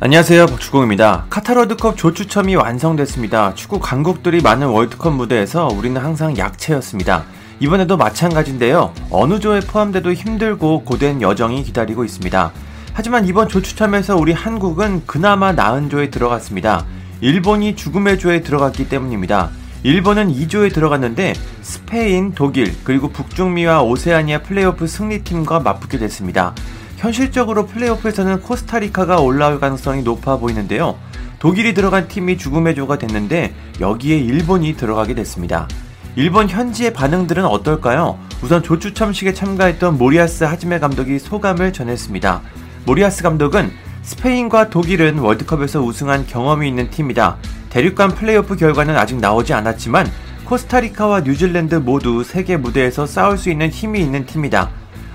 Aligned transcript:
안녕하세요 0.00 0.46
박주공입니다. 0.46 1.26
카타르 1.28 1.58
월드컵 1.58 1.96
조추첨이 1.96 2.54
완성됐습니다. 2.54 3.56
축구 3.56 3.80
강국들이 3.80 4.40
많은 4.42 4.68
월드컵 4.68 5.12
무대에서 5.14 5.66
우리는 5.66 6.00
항상 6.00 6.38
약체였습니다. 6.38 7.24
이번에도 7.58 7.96
마찬가지인데요. 7.96 8.94
어느 9.10 9.40
조에 9.40 9.58
포함돼도 9.58 10.12
힘들고 10.12 10.84
고된 10.84 11.20
여정이 11.20 11.64
기다리고 11.64 12.04
있습니다. 12.04 12.52
하지만 12.92 13.26
이번 13.26 13.48
조추첨에서 13.48 14.14
우리 14.14 14.32
한국은 14.32 15.02
그나마 15.04 15.50
나은 15.50 15.90
조에 15.90 16.10
들어갔습니다. 16.10 16.86
일본이 17.20 17.74
죽음의 17.74 18.20
조에 18.20 18.42
들어갔기 18.42 18.88
때문입니다. 18.88 19.50
일본은 19.82 20.32
2조에 20.32 20.72
들어갔는데 20.72 21.34
스페인, 21.62 22.34
독일, 22.34 22.72
그리고 22.84 23.08
북중미와 23.08 23.82
오세아니아 23.82 24.42
플레이오프 24.42 24.86
승리팀과 24.86 25.58
맞붙게 25.58 25.98
됐습니다. 25.98 26.54
현실적으로 26.98 27.66
플레이오프에서는 27.66 28.40
코스타리카가 28.40 29.20
올라올 29.20 29.60
가능성이 29.60 30.02
높아 30.02 30.38
보이는데요. 30.38 30.98
독일이 31.38 31.72
들어간 31.72 32.08
팀이 32.08 32.36
죽음의 32.36 32.74
조가 32.74 32.98
됐는데 32.98 33.54
여기에 33.80 34.18
일본이 34.18 34.76
들어가게 34.76 35.14
됐습니다. 35.14 35.68
일본 36.16 36.48
현지의 36.48 36.92
반응들은 36.92 37.44
어떨까요? 37.44 38.18
우선 38.42 38.64
조추첨식에 38.64 39.32
참가했던 39.32 39.96
모리아스 39.96 40.42
하지메 40.42 40.80
감독이 40.80 41.20
소감을 41.20 41.72
전했습니다. 41.72 42.42
모리아스 42.84 43.22
감독은 43.22 43.70
스페인과 44.02 44.70
독일은 44.70 45.20
월드컵에서 45.20 45.80
우승한 45.80 46.26
경험이 46.26 46.66
있는 46.66 46.90
팀이다. 46.90 47.36
대륙간 47.70 48.16
플레이오프 48.16 48.56
결과는 48.56 48.96
아직 48.96 49.18
나오지 49.18 49.54
않았지만 49.54 50.10
코스타리카와 50.46 51.20
뉴질랜드 51.20 51.76
모두 51.76 52.24
세계 52.24 52.56
무대에서 52.56 53.06
싸울 53.06 53.38
수 53.38 53.50
있는 53.50 53.68
힘이 53.68 54.00
있는 54.00 54.26
팀이다. 54.26 54.70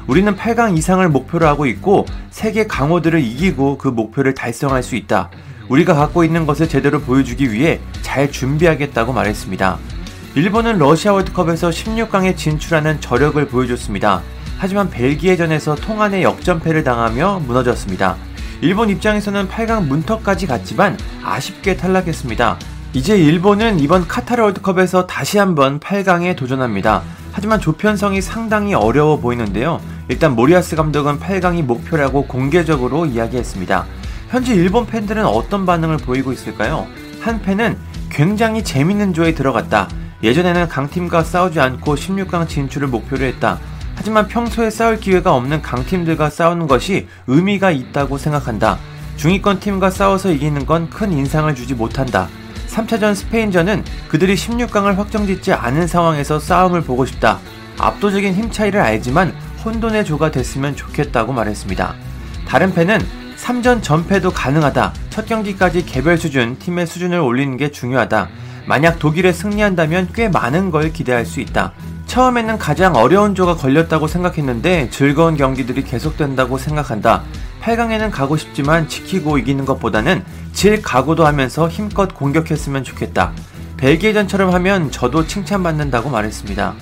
우리는 0.07 0.35
8강 0.35 0.77
이상을 0.77 1.07
목표로 1.07 1.47
하고 1.47 1.65
있고 1.65 2.05
세계 2.29 2.67
강호들을 2.67 3.19
이기고 3.21 3.77
그 3.77 3.87
목표를 3.87 4.33
달성할 4.33 4.83
수 4.83 4.95
있다. 4.95 5.29
우리가 5.69 5.93
갖고 5.93 6.23
있는 6.23 6.45
것을 6.45 6.67
제대로 6.67 6.99
보여주기 6.99 7.51
위해 7.51 7.79
잘 8.01 8.31
준비하겠다고 8.31 9.13
말했습니다. 9.13 9.77
일본은 10.35 10.77
러시아 10.77 11.13
월드컵에서 11.13 11.69
16강에 11.69 12.35
진출하는 12.35 12.99
저력을 12.99 13.47
보여줬습니다. 13.47 14.21
하지만 14.57 14.89
벨기에전에서 14.89 15.75
통안의 15.75 16.23
역전패를 16.23 16.83
당하며 16.83 17.41
무너졌습니다. 17.45 18.17
일본 18.61 18.89
입장에서는 18.89 19.47
8강 19.47 19.87
문턱까지 19.87 20.47
갔지만 20.47 20.97
아쉽게 21.23 21.77
탈락했습니다. 21.77 22.57
이제 22.93 23.17
일본은 23.17 23.79
이번 23.79 24.07
카타르 24.07 24.41
월드컵에서 24.43 25.07
다시 25.07 25.37
한번 25.37 25.79
8강에 25.79 26.35
도전합니다. 26.35 27.01
하지만 27.31 27.59
조편성이 27.59 28.21
상당히 28.21 28.73
어려워 28.73 29.17
보이는데요. 29.17 29.81
일단 30.09 30.35
모리아스 30.35 30.75
감독은 30.75 31.19
8강이 31.19 31.63
목표라고 31.63 32.27
공개적으로 32.27 33.05
이야기했습니다. 33.05 33.85
현재 34.29 34.53
일본 34.53 34.85
팬들은 34.85 35.25
어떤 35.25 35.65
반응을 35.65 35.97
보이고 35.97 36.31
있을까요? 36.31 36.87
한 37.21 37.41
팬은 37.41 37.77
굉장히 38.09 38.63
재밌는 38.63 39.13
조에 39.13 39.33
들어갔다. 39.33 39.87
예전에는 40.23 40.67
강팀과 40.67 41.23
싸우지 41.23 41.59
않고 41.59 41.95
16강 41.95 42.47
진출을 42.47 42.87
목표로 42.87 43.25
했다. 43.25 43.59
하지만 43.95 44.27
평소에 44.27 44.69
싸울 44.69 44.99
기회가 44.99 45.33
없는 45.35 45.61
강팀들과 45.61 46.29
싸우는 46.29 46.67
것이 46.67 47.07
의미가 47.27 47.71
있다고 47.71 48.17
생각한다. 48.17 48.77
중위권 49.17 49.59
팀과 49.59 49.91
싸워서 49.91 50.31
이기는 50.31 50.65
건 50.65 50.89
큰 50.89 51.11
인상을 51.11 51.53
주지 51.55 51.75
못한다. 51.75 52.27
3차전 52.67 53.13
스페인전은 53.13 53.83
그들이 54.07 54.33
16강을 54.35 54.95
확정짓지 54.95 55.53
않은 55.53 55.85
상황에서 55.85 56.39
싸움을 56.39 56.81
보고 56.81 57.05
싶다. 57.05 57.39
압도적인 57.77 58.33
힘 58.33 58.49
차이를 58.49 58.81
알지만 58.81 59.33
혼돈의 59.63 60.05
조가 60.05 60.31
됐으면 60.31 60.75
좋겠다고 60.75 61.33
말했습니다. 61.33 61.95
다른 62.47 62.73
팬은 62.73 62.99
3전 63.37 63.81
전패도 63.83 64.31
가능하다. 64.31 64.93
첫 65.09 65.25
경기까지 65.25 65.85
개별 65.85 66.17
수준, 66.17 66.57
팀의 66.59 66.87
수준을 66.87 67.19
올리는 67.19 67.57
게 67.57 67.71
중요하다. 67.71 68.29
만약 68.65 68.99
독일에 68.99 69.33
승리한다면 69.33 70.09
꽤 70.13 70.29
많은 70.29 70.71
걸 70.71 70.93
기대할 70.93 71.25
수 71.25 71.39
있다. 71.39 71.73
처음에는 72.05 72.57
가장 72.57 72.95
어려운 72.95 73.33
조가 73.33 73.55
걸렸다고 73.55 74.07
생각했는데 74.07 74.89
즐거운 74.91 75.35
경기들이 75.35 75.83
계속된다고 75.83 76.57
생각한다. 76.57 77.23
8강에는 77.61 78.11
가고 78.11 78.37
싶지만 78.37 78.87
지키고 78.87 79.37
이기는 79.39 79.65
것보다는 79.65 80.23
질 80.53 80.81
각오도 80.81 81.25
하면서 81.25 81.67
힘껏 81.67 82.13
공격했으면 82.13 82.83
좋겠다. 82.83 83.31
벨기에전처럼 83.77 84.53
하면 84.53 84.91
저도 84.91 85.25
칭찬받는다고 85.25 86.09
말했습니다. 86.09 86.75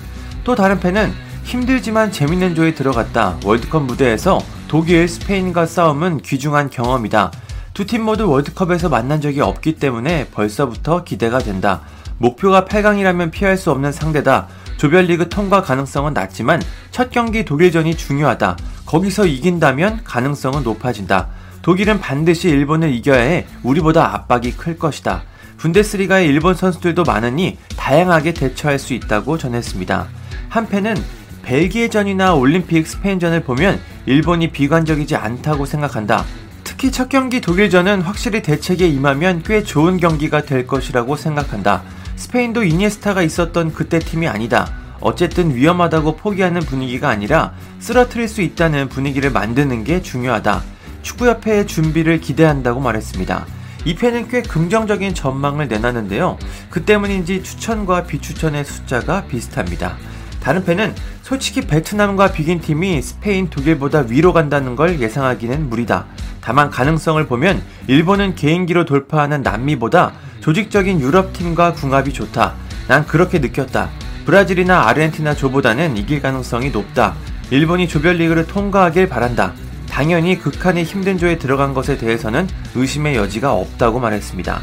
또 0.44 0.54
다른 0.54 0.78
팬은 0.78 1.12
힘들지만 1.44 2.12
재밌는 2.12 2.54
조에 2.54 2.74
들어갔다. 2.74 3.38
월드컵 3.44 3.84
무대에서 3.84 4.40
독일, 4.68 5.06
스페인과 5.08 5.66
싸움은 5.66 6.22
귀중한 6.22 6.70
경험이다. 6.70 7.30
두 7.74 7.84
팀 7.86 8.02
모두 8.02 8.28
월드컵에서 8.28 8.88
만난 8.88 9.20
적이 9.20 9.40
없기 9.40 9.76
때문에 9.76 10.28
벌써부터 10.28 11.04
기대가 11.04 11.38
된다. 11.38 11.82
목표가 12.18 12.64
8강이라면 12.64 13.30
피할 13.32 13.56
수 13.56 13.70
없는 13.70 13.92
상대다. 13.92 14.46
조별리그 14.76 15.28
통과 15.28 15.62
가능성은 15.62 16.12
낮지만 16.14 16.60
첫 16.90 17.10
경기 17.10 17.44
독일전이 17.44 17.96
중요하다. 17.96 18.56
거기서 18.86 19.26
이긴다면 19.26 20.04
가능성은 20.04 20.62
높아진다. 20.62 21.28
독일은 21.62 22.00
반드시 22.00 22.48
일본을 22.48 22.92
이겨야 22.94 23.20
해 23.20 23.46
우리보다 23.62 24.14
압박이 24.14 24.52
클 24.52 24.78
것이다. 24.78 25.22
분데스리가의 25.58 26.26
일본 26.26 26.54
선수들도 26.54 27.04
많으니 27.04 27.58
다양하게 27.76 28.34
대처할 28.34 28.78
수 28.78 28.94
있다고 28.94 29.38
전했습니다. 29.38 30.08
한팬은 30.48 30.96
벨기에전이나 31.42 32.34
올림픽 32.34 32.86
스페인전을 32.86 33.44
보면 33.44 33.80
일본이 34.06 34.50
비관적이지 34.50 35.16
않다고 35.16 35.66
생각한다. 35.66 36.24
특히 36.64 36.90
첫 36.90 37.08
경기 37.08 37.40
독일전은 37.40 38.02
확실히 38.02 38.42
대책에 38.42 38.86
임하면 38.88 39.42
꽤 39.44 39.62
좋은 39.62 39.98
경기가 39.98 40.42
될 40.42 40.66
것이라고 40.66 41.16
생각한다. 41.16 41.82
스페인도 42.16 42.64
이니에스타가 42.64 43.22
있었던 43.22 43.72
그때 43.72 43.98
팀이 43.98 44.28
아니다. 44.28 44.72
어쨌든 45.00 45.54
위험하다고 45.54 46.16
포기하는 46.16 46.60
분위기가 46.60 47.08
아니라 47.08 47.52
쓰러트릴 47.80 48.28
수 48.28 48.40
있다는 48.40 48.88
분위기를 48.88 49.30
만드는 49.30 49.84
게 49.84 50.00
중요하다. 50.00 50.62
축구협회의 51.02 51.66
준비를 51.66 52.20
기대한다고 52.20 52.80
말했습니다. 52.80 53.46
이 53.84 53.96
편은 53.96 54.28
꽤 54.28 54.42
긍정적인 54.42 55.14
전망을 55.14 55.66
내놨는데요. 55.66 56.38
그 56.70 56.84
때문인지 56.84 57.42
추천과 57.42 58.04
비추천의 58.04 58.64
숫자가 58.64 59.24
비슷합니다. 59.24 59.96
다른 60.42 60.64
편은 60.64 60.94
솔직히 61.22 61.60
베트남과 61.60 62.32
비긴 62.32 62.60
팀이 62.60 63.00
스페인, 63.00 63.48
독일보다 63.48 64.06
위로 64.08 64.32
간다는 64.32 64.74
걸 64.74 65.00
예상하기는 65.00 65.68
무리다. 65.68 66.06
다만 66.40 66.68
가능성을 66.68 67.24
보면 67.26 67.62
일본은 67.86 68.34
개인기로 68.34 68.84
돌파하는 68.84 69.42
남미보다 69.42 70.12
조직적인 70.40 71.00
유럽팀과 71.00 71.74
궁합이 71.74 72.12
좋다. 72.12 72.54
난 72.88 73.06
그렇게 73.06 73.38
느꼈다. 73.38 73.90
브라질이나 74.26 74.88
아르헨티나 74.88 75.34
조보다는 75.34 75.96
이길 75.96 76.20
가능성이 76.20 76.70
높다. 76.70 77.14
일본이 77.50 77.86
조별리그를 77.86 78.46
통과하길 78.46 79.08
바란다. 79.08 79.52
당연히 79.88 80.38
극한의 80.38 80.84
힘든 80.84 81.18
조에 81.18 81.38
들어간 81.38 81.74
것에 81.74 81.98
대해서는 81.98 82.48
의심의 82.74 83.14
여지가 83.14 83.52
없다고 83.52 84.00
말했습니다. 84.00 84.60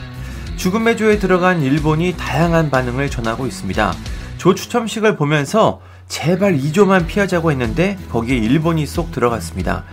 죽음의 0.57 0.97
조에 0.97 1.19
들어간 1.19 1.61
일본이 1.61 2.15
다양한 2.17 2.69
반응을 2.69 3.09
전하고 3.09 3.45
있습니다. 3.45 3.93
조 4.39 4.55
추첨식을 4.55 5.17
보면서 5.17 5.81
제발 6.07 6.57
2조만 6.57 7.05
피하자고 7.05 7.51
했는데 7.51 7.97
거기에 8.09 8.37
일본이 8.37 8.85
쏙 8.85 9.11
들어갔습니다. 9.11 9.83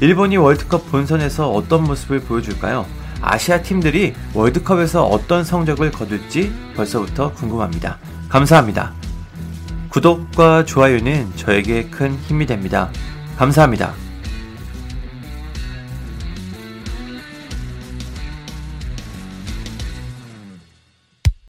일본이 0.00 0.36
월드컵 0.36 0.90
본선에서 0.90 1.50
어떤 1.50 1.84
모습을 1.84 2.20
보여줄까요? 2.20 2.86
아시아 3.22 3.62
팀들이 3.62 4.12
월드컵에서 4.34 5.04
어떤 5.04 5.42
성적을 5.42 5.90
거둘지 5.90 6.52
벌써부터 6.76 7.32
궁금합니다. 7.32 7.98
감사합니다. 8.28 8.92
구독과 9.88 10.66
좋아요는 10.66 11.34
저에게 11.36 11.88
큰 11.88 12.14
힘이 12.26 12.44
됩니다. 12.44 12.90
감사합니다. 13.38 13.94